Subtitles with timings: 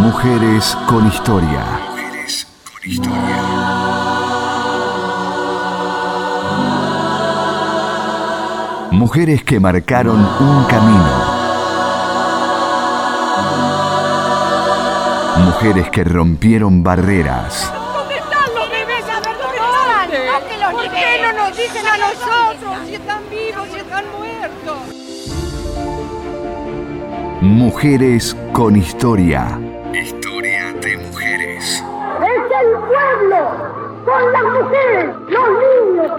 [0.00, 1.62] Mujeres con historia.
[1.90, 3.42] Mujeres con historia.
[8.92, 11.12] Mujeres que marcaron un camino.
[15.44, 17.70] Mujeres que rompieron barreras.
[17.92, 20.30] ¿Dónde están los bebés adolescentes?
[20.72, 24.78] ¿Por qué no nos dicen a nosotros si están vivos, si están muertos?
[27.42, 28.76] Mujeres con.
[28.76, 29.69] Historia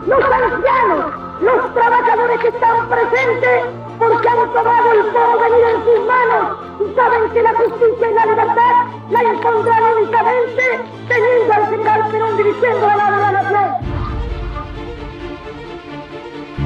[0.07, 1.05] los ancianos,
[1.41, 3.65] los trabajadores que están presentes
[3.99, 8.25] porque han tomado el porvenir en sus manos y saben que la justicia y la
[8.25, 13.91] libertad la encontrarán únicamente teniendo al general Perón dirigiendo de la nación.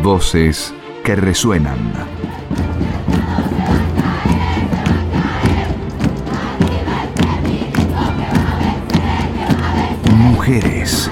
[0.02, 0.74] Voces
[1.04, 1.94] que resuenan.
[10.14, 11.12] Mujeres.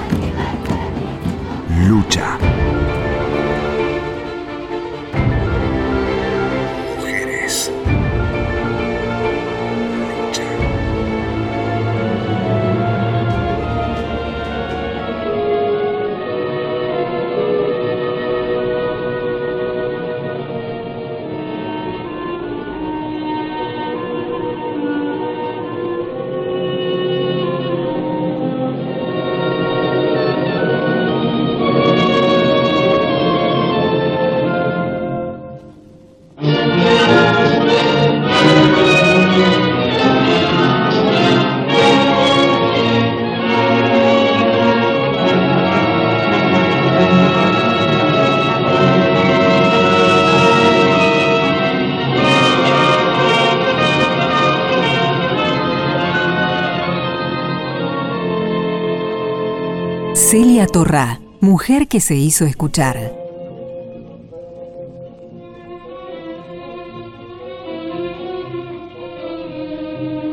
[60.54, 63.12] Celia Torrá, mujer que se hizo escuchar.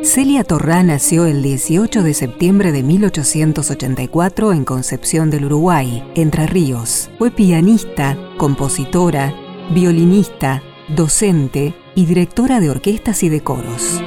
[0.04, 7.10] Celia Torrá nació el 18 de septiembre de 1884 en Concepción del Uruguay, Entre Ríos.
[7.18, 9.34] Fue pianista, compositora,
[9.74, 10.62] violinista,
[10.96, 14.04] docente y directora de orquestas y de coros.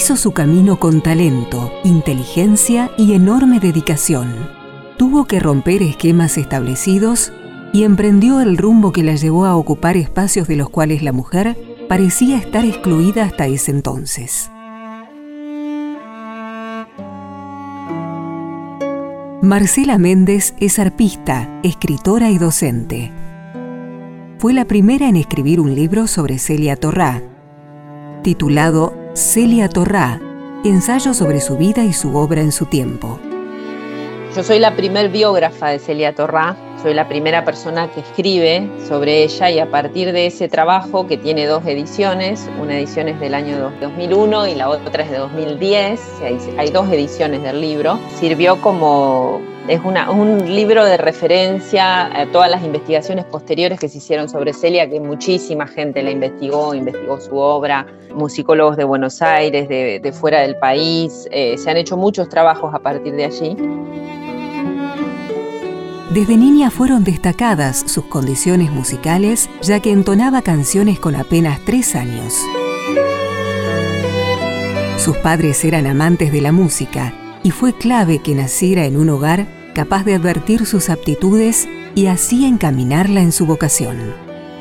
[0.00, 4.32] Hizo su camino con talento, inteligencia y enorme dedicación.
[4.96, 7.32] Tuvo que romper esquemas establecidos
[7.72, 11.58] y emprendió el rumbo que la llevó a ocupar espacios de los cuales la mujer
[11.88, 14.52] parecía estar excluida hasta ese entonces.
[19.42, 23.10] Marcela Méndez es arpista, escritora y docente.
[24.38, 27.20] Fue la primera en escribir un libro sobre Celia Torrá,
[28.22, 30.20] titulado Celia Torrá,
[30.64, 33.18] ensayo sobre su vida y su obra en su tiempo.
[34.36, 39.24] Yo soy la primer biógrafa de Celia Torrá, soy la primera persona que escribe sobre
[39.24, 43.34] ella y a partir de ese trabajo que tiene dos ediciones, una edición es del
[43.34, 46.00] año 2001 y la otra es de 2010,
[46.56, 52.64] hay, dos ediciones del libro, sirvió como es un libro de referencia a todas las
[52.64, 57.86] investigaciones posteriores que se hicieron sobre Celia, que muchísima gente la investigó, investigó su obra,
[58.14, 62.74] musicólogos de Buenos Aires, de, de fuera del país, eh, se han hecho muchos trabajos
[62.74, 63.56] a partir de allí.
[66.14, 72.34] Desde niña fueron destacadas sus condiciones musicales, ya que entonaba canciones con apenas tres años.
[74.96, 77.12] Sus padres eran amantes de la música
[77.42, 82.46] y fue clave que naciera en un hogar capaz de advertir sus aptitudes y así
[82.46, 83.96] encaminarla en su vocación.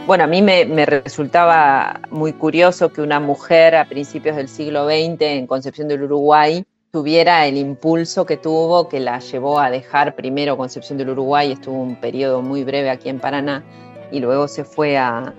[0.07, 5.21] Bueno, a mí me, resultaba muy curioso que una mujer a principios del siglo XX
[5.21, 10.55] en Concepción del Uruguay tuviera el impulso que tuvo, que la llevó a dejar primero
[10.55, 13.65] Concepción del Uruguay, estuvo un periodo muy breve aquí en Paraná,
[14.09, 15.33] y luego se fue a,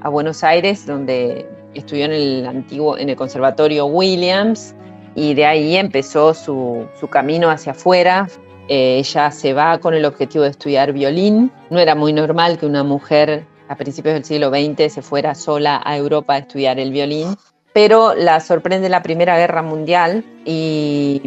[0.00, 4.74] a Buenos Aires, donde estudió en el antiguo, en el Conservatorio Williams,
[5.14, 8.26] y de ahí empezó su, su camino hacia afuera.
[8.68, 11.52] Eh, ella se va con el objetivo de estudiar violín.
[11.70, 15.80] No era muy normal que una mujer a principios del siglo XX se fuera sola
[15.84, 17.36] a Europa a estudiar el violín,
[17.72, 21.22] pero la sorprende la Primera Guerra Mundial y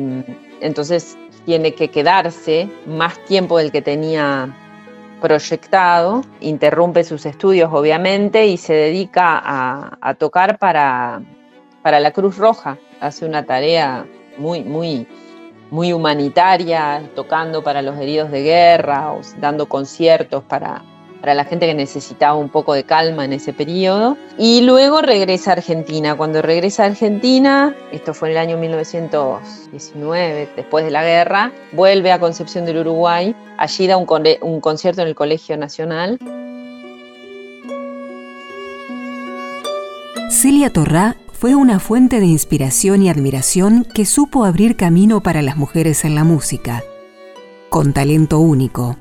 [0.62, 4.56] entonces tiene que quedarse más tiempo del que tenía
[5.22, 11.22] proyectado, interrumpe sus estudios obviamente y se dedica a, a tocar para,
[11.81, 14.06] para la Cruz Roja, hace una tarea
[14.38, 15.07] muy, muy,
[15.69, 20.84] muy humanitaria, tocando para los heridos de guerra o dando conciertos para,
[21.19, 24.18] para la gente que necesitaba un poco de calma en ese periodo.
[24.38, 26.16] Y luego regresa a Argentina.
[26.16, 32.12] Cuando regresa a Argentina, esto fue en el año 1919, después de la guerra, vuelve
[32.12, 33.36] a Concepción del Uruguay.
[33.58, 34.08] Allí da un,
[34.42, 36.19] un concierto en el Colegio Nacional.
[40.30, 45.56] Celia Torrá fue una fuente de inspiración y admiración que supo abrir camino para las
[45.56, 46.84] mujeres en la música.
[47.69, 48.98] Con talento único,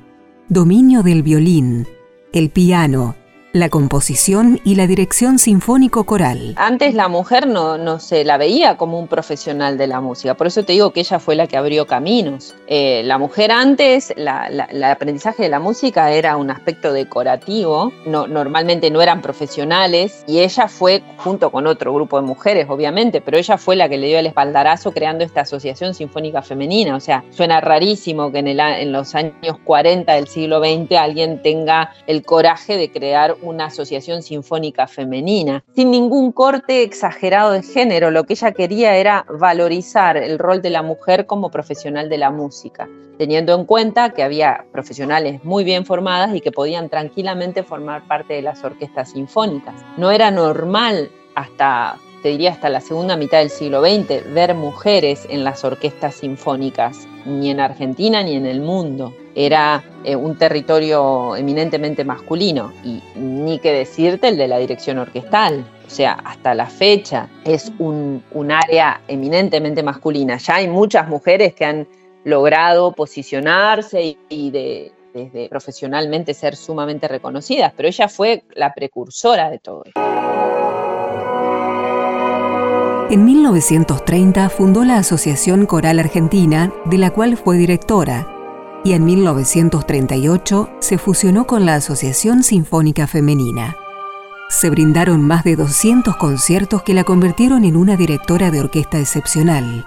[0.50, 1.88] dominio del violín,
[2.34, 3.16] el piano,
[3.58, 6.54] la composición y la dirección sinfónico-coral.
[6.56, 10.46] Antes la mujer no, no se la veía como un profesional de la música, por
[10.46, 12.54] eso te digo que ella fue la que abrió caminos.
[12.66, 18.90] Eh, la mujer antes, el aprendizaje de la música era un aspecto decorativo, no, normalmente
[18.90, 23.58] no eran profesionales, y ella fue, junto con otro grupo de mujeres, obviamente, pero ella
[23.58, 26.96] fue la que le dio el espaldarazo creando esta Asociación Sinfónica Femenina.
[26.96, 31.92] O sea, suena rarísimo que en, en los años 40 del siglo XX alguien tenga
[32.06, 38.10] el coraje de crear una asociación sinfónica femenina, sin ningún corte exagerado de género.
[38.10, 42.30] Lo que ella quería era valorizar el rol de la mujer como profesional de la
[42.30, 42.88] música,
[43.18, 48.34] teniendo en cuenta que había profesionales muy bien formadas y que podían tranquilamente formar parte
[48.34, 49.74] de las orquestas sinfónicas.
[49.96, 55.26] No era normal hasta te diría hasta la segunda mitad del siglo XX, ver mujeres
[55.30, 61.36] en las orquestas sinfónicas, ni en Argentina ni en el mundo era eh, un territorio
[61.36, 65.64] eminentemente masculino y ni que decirte el de la dirección orquestal.
[65.86, 70.38] O sea, hasta la fecha es un, área eminentemente masculina.
[70.38, 71.86] Ya hay muchas mujeres que han
[72.24, 79.58] logrado posicionarse y, de, desde profesionalmente ser sumamente reconocidas, pero ella fue la precursora de
[79.58, 80.00] todo esto.
[83.08, 88.35] En 1930 fundó la Asociación Coral Argentina, de la cual fue directora,
[88.86, 93.76] y en 1938 se fusionó con la Asociación Sinfónica Femenina.
[94.48, 99.84] Se brindaron más de 200 conciertos que la convirtieron en una directora de orquesta excepcional.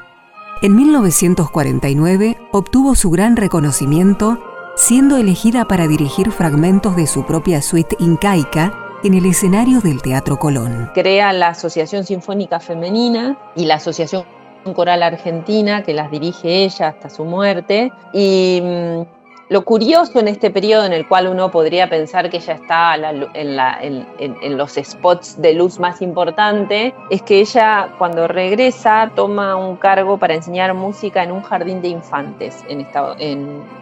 [0.62, 4.44] En 1949 obtuvo su gran reconocimiento
[4.76, 8.74] siendo elegida para dirigir fragmentos de su propia suite incaica
[9.06, 10.92] en el escenario del Teatro Colón.
[10.94, 14.26] Crea la Asociación Sinfónica Femenina y la Asociación
[14.74, 17.92] coral argentina que las dirige ella hasta su muerte.
[18.14, 19.19] Y mm,
[19.50, 22.96] lo curioso en este periodo en el cual uno podría pensar que ella está
[23.34, 30.18] en, los spots de luz más importante, es que ella cuando regresa toma un cargo
[30.18, 32.86] para enseñar música en un jardín de infantes en,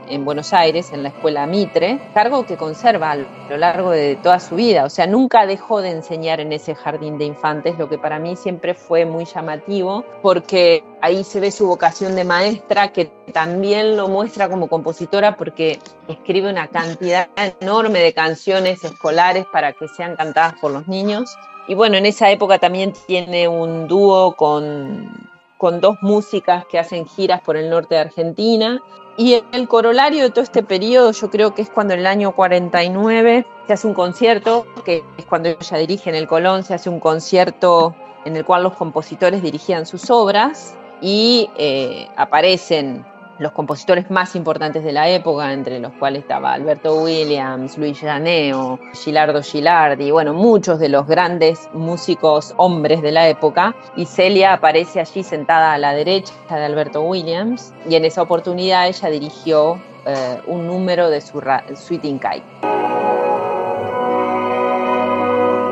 [0.09, 4.39] en Buenos Aires, en la escuela Mitre, cargo que conserva a lo largo de toda
[4.39, 7.97] su vida, o sea, nunca dejó de enseñar en ese jardín de infantes, lo que
[7.97, 13.05] para mí siempre fue muy llamativo, porque ahí se ve su vocación de maestra, que
[13.33, 19.87] también lo muestra como compositora, porque escribe una cantidad enorme de canciones escolares para que
[19.87, 21.35] sean cantadas por los niños.
[21.67, 27.05] Y bueno, en esa época también tiene un dúo con, con dos músicas que hacen
[27.05, 28.81] giras por el norte de Argentina
[29.17, 32.35] y el corolario de todo este periodo, yo creo que es cuando en el año
[32.35, 36.87] 49 se hace un concierto, que es cuando ella dirige en el Colón, se hace
[36.89, 37.95] un concierto
[38.25, 43.05] en el cual los compositores dirigían sus obras y eh, aparecen
[43.39, 48.79] los compositores más importantes de la época, entre los cuales estaba Alberto Williams, Luis Llaneo,
[48.93, 54.99] Gilardo Gilardi, bueno, muchos de los grandes músicos hombres de la época, y Celia aparece
[54.99, 60.41] allí sentada a la derecha de Alberto Williams, y en esa oportunidad ella dirigió eh,
[60.47, 61.41] un número de su
[61.75, 62.19] Suite in.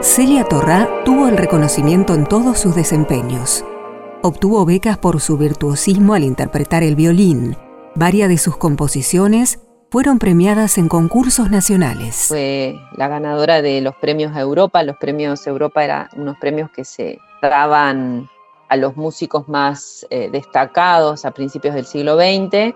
[0.01, 3.65] Celia Torrá tuvo el reconocimiento en todos sus desempeños
[4.27, 7.55] Obtuvo becas por su virtuosismo al interpretar el violín.
[7.93, 9.59] Varias de sus composiciones
[9.91, 12.25] fueron premiadas en concursos nacionales.
[12.29, 14.81] Fue la ganadora de los premios a Europa.
[14.81, 18.27] Los premios Europa eran unos premios que se daban
[18.67, 22.73] a los músicos más eh, destacados a principios del siglo XX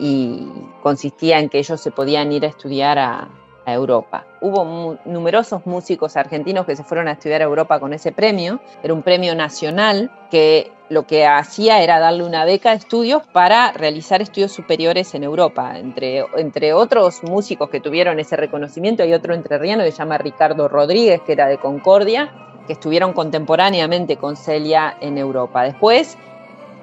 [0.00, 0.48] y
[0.82, 3.28] consistía en que ellos se podían ir a estudiar a,
[3.72, 4.26] Europa.
[4.40, 8.60] Hubo numerosos músicos argentinos que se fueron a estudiar a Europa con ese premio.
[8.82, 13.72] Era un premio nacional que lo que hacía era darle una beca de estudios para
[13.72, 15.78] realizar estudios superiores en Europa.
[15.78, 20.68] Entre, entre otros músicos que tuvieron ese reconocimiento, hay otro entrerriano que se llama Ricardo
[20.68, 22.32] Rodríguez, que era de Concordia,
[22.66, 25.64] que estuvieron contemporáneamente con Celia en Europa.
[25.64, 26.16] Después,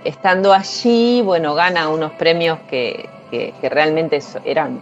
[0.03, 4.79] estando allí, bueno, gana unos premios que, que realmente eran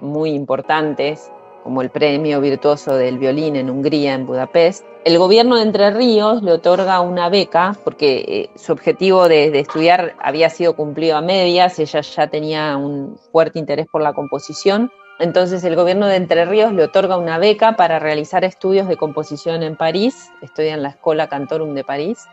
[0.00, 1.30] muy importantes
[1.66, 4.86] como el Premio Virtuoso del Violín en Hungría, en Budapest.
[5.04, 10.14] El gobierno de Entre Ríos le otorga una beca porque eh, su objetivo de, estudiar
[10.22, 14.92] había sido cumplido a medias, ella ya tenía un fuerte interés por la composición.
[15.18, 19.64] Entonces el gobierno de Entre Ríos le otorga una beca para realizar estudios de composición
[19.64, 22.28] en París, estudia en la Escola Cantorum de París,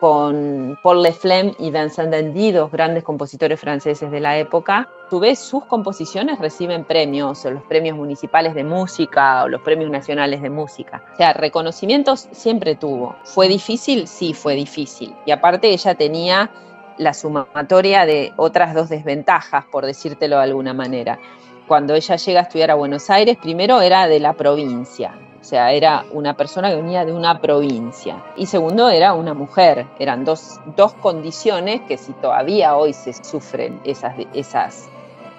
[0.00, 4.88] con Paul Leflem y Vincent Dandy, dos grandes compositores franceses de la época.
[5.06, 10.42] A su sus composiciones reciben premios, los premios municipales de música o los premios nacionales
[10.42, 11.02] de música.
[11.14, 13.16] O sea, reconocimientos siempre tuvo.
[13.24, 14.06] ¿Fue difícil?
[14.06, 15.14] Sí, fue difícil.
[15.24, 16.50] Y aparte ella tenía
[16.98, 21.18] la sumatoria de otras dos desventajas, por decírtelo de alguna manera.
[21.66, 25.14] Cuando ella llega a estudiar a Buenos Aires, primero era de la provincia,
[25.48, 28.22] sea, era una persona que venía de una provincia.
[28.36, 29.86] Y segundo, era una mujer.
[29.98, 34.88] Eran dos, dos condiciones que si todavía hoy se sufren esas, esas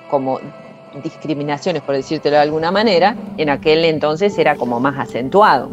[0.09, 0.39] como
[1.03, 5.69] discriminaciones, por decírtelo de alguna manera, en aquel entonces era como más acentuado.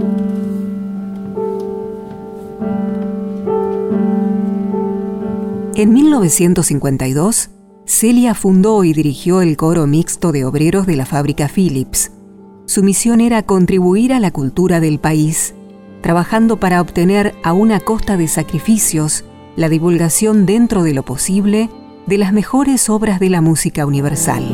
[5.75, 7.51] En 1952,
[7.87, 12.11] Celia fundó y dirigió el coro mixto de obreros de la fábrica Philips.
[12.67, 15.55] Su misión era contribuir a la cultura del país,
[16.03, 21.71] trabajando para obtener a una costa de sacrificios la divulgación dentro de lo posible
[22.07, 24.45] de las mejores obras de la música universal.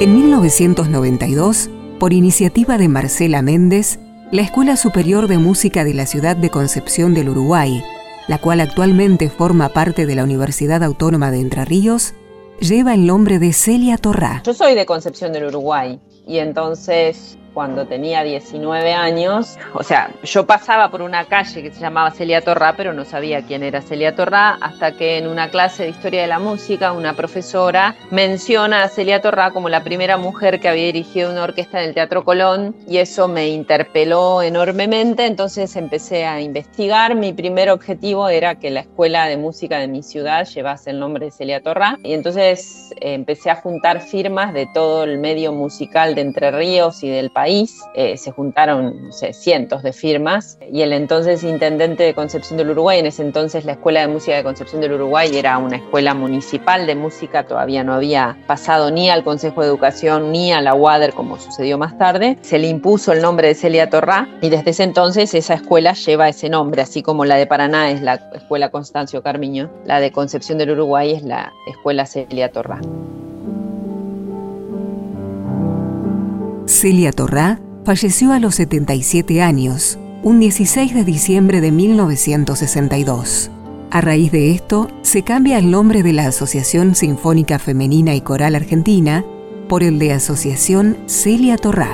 [0.00, 4.00] En 1992, por iniciativa de Marcela Méndez,
[4.32, 7.84] la Escuela Superior de Música de la ciudad de Concepción del Uruguay,
[8.26, 12.14] la cual actualmente forma parte de la Universidad Autónoma de Entre Ríos,
[12.60, 14.42] lleva el nombre de Celia Torrá.
[14.44, 20.46] Yo soy de Concepción del Uruguay y entonces cuando tenía 19 años, o sea, yo
[20.46, 24.14] pasaba por una calle que se llamaba Celia Torrá, pero no sabía quién era Celia
[24.14, 28.88] Torrá, hasta que en una clase de historia de la música, una profesora menciona a
[28.88, 32.76] Celia Torrá como la primera mujer que había dirigido una orquesta en el Teatro Colón,
[32.86, 37.16] y eso me interpeló enormemente, entonces empecé a investigar.
[37.16, 41.24] Mi primer objetivo era que la escuela de música de mi ciudad llevase el nombre
[41.24, 46.14] de Celia Torrá, y entonces eh, empecé a juntar firmas de todo el medio musical
[46.14, 47.47] de Entre Ríos y del país
[47.94, 53.06] eh, se juntaron cientos de firmas y el entonces intendente de Concepción del Uruguay, en
[53.06, 56.94] ese entonces la Escuela de Música de Concepción del Uruguay era una escuela municipal de
[56.94, 61.38] música, todavía no había pasado ni al Consejo de Educación ni a la UADER como
[61.38, 65.34] sucedió más tarde, se le impuso el nombre de Celia Torrá y desde ese entonces
[65.34, 69.70] esa escuela lleva ese nombre, así como la de Paraná es la Escuela Constancio Carmiño,
[69.84, 72.80] la de Concepción del Uruguay es la Escuela Celia Torrá.
[76.78, 83.50] Celia Torrá falleció a los 77 años, un 16 de diciembre de 1962.
[83.90, 88.54] A raíz de esto, se cambia el nombre de la Asociación Sinfónica Femenina y Coral
[88.54, 89.24] Argentina
[89.68, 91.90] por el de Asociación Celia Torrá.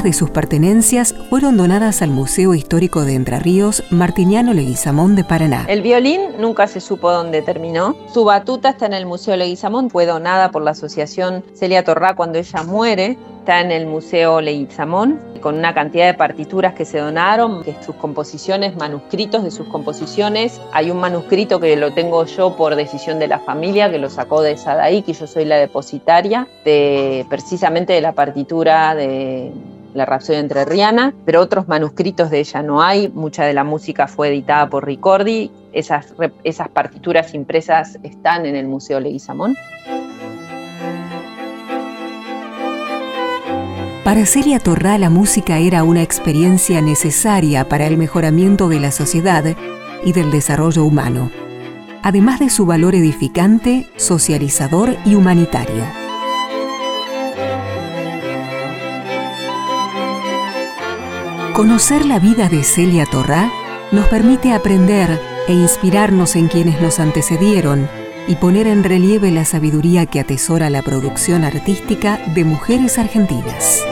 [0.00, 5.24] Muchas de sus pertenencias fueron donadas al Museo Histórico de Entre Ríos Martiniano Leguizamón de
[5.24, 5.66] Paraná.
[5.68, 7.94] El violín nunca se supo dónde terminó.
[8.14, 12.38] Su batuta está en el Museo Leguizamón, fue donada por la Asociación Celia Torrá cuando
[12.38, 13.18] ella muere.
[13.40, 17.94] Está en el Museo Leguizamón con una cantidad de partituras que se donaron, que sus
[17.96, 20.62] composiciones, manuscritos de sus composiciones.
[20.72, 24.40] Hay un manuscrito que lo tengo yo por decisión de la familia, que lo sacó
[24.40, 29.52] de Sadaí, que yo soy la depositaria, de, precisamente de la partitura de
[29.94, 34.28] la Rapsodia Entrerriana, pero otros manuscritos de ella no hay, mucha de la música fue
[34.28, 39.54] editada por Ricordi, esas, esas partituras impresas están en el Museo Leguizamón.
[44.04, 49.44] Para Celia Torrá la música era una experiencia necesaria para el mejoramiento de la sociedad
[50.04, 51.30] y del desarrollo humano,
[52.02, 55.99] además de su valor edificante, socializador y humanitario.
[61.60, 63.52] Conocer la vida de Celia Torrá
[63.92, 67.86] nos permite aprender e inspirarnos en quienes nos antecedieron
[68.26, 73.84] y poner en relieve la sabiduría que atesora la producción artística de mujeres argentinas.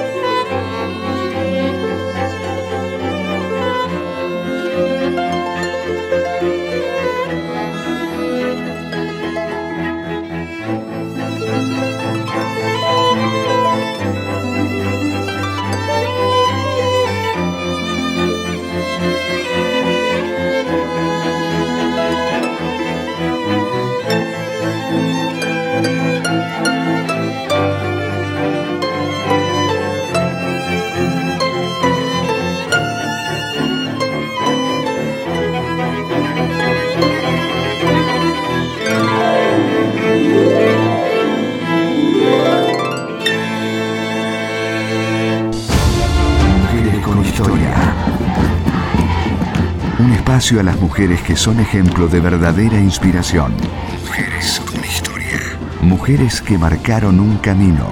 [50.56, 53.54] A las mujeres que son ejemplo de verdadera inspiración.
[54.00, 55.38] Mujeres con historia.
[55.82, 57.86] Mujeres que marcaron un camino.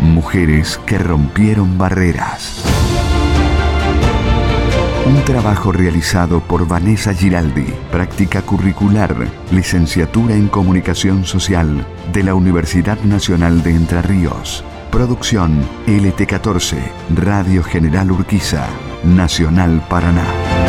[0.00, 2.64] Mujeres que rompieron barreras.
[5.04, 9.14] Un trabajo realizado por Vanessa Giraldi, práctica curricular,
[9.50, 14.64] licenciatura en comunicación social de la Universidad Nacional de Entre Ríos.
[14.90, 16.76] Producción LT14,
[17.14, 18.66] Radio General Urquiza,
[19.04, 20.67] Nacional Paraná.